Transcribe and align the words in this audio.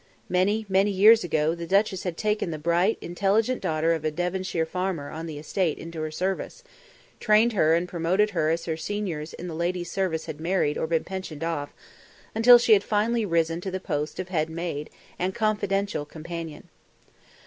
Many, 0.29 0.65
many 0.67 0.89
years 0.89 1.23
ago 1.23 1.53
the 1.53 1.67
duchess 1.67 2.01
had 2.05 2.17
taken 2.17 2.49
the 2.49 2.57
bright, 2.57 2.97
intelligent 3.01 3.61
daughter 3.61 3.93
of 3.93 4.03
a 4.03 4.09
Devonshire 4.09 4.65
farmer 4.65 5.11
on 5.11 5.27
the 5.27 5.37
estate 5.37 5.77
into 5.77 6.01
her 6.01 6.09
service; 6.09 6.63
trained 7.19 7.53
her 7.53 7.75
and 7.75 7.87
promoted 7.87 8.31
her 8.31 8.49
as 8.49 8.65
her 8.65 8.75
seniors 8.77 9.33
in 9.33 9.47
the 9.47 9.53
lady's 9.53 9.91
service 9.91 10.25
had 10.25 10.39
married 10.41 10.75
or 10.75 10.87
been 10.87 11.03
pensioned 11.03 11.43
off, 11.43 11.71
until 12.33 12.57
she 12.57 12.73
had 12.73 12.83
finally 12.83 13.27
risen 13.27 13.61
to 13.61 13.69
the 13.69 13.79
post 13.79 14.19
of 14.19 14.29
head 14.29 14.49
maid 14.49 14.89
and 15.19 15.35
confidential 15.35 16.03
companion. 16.03 16.67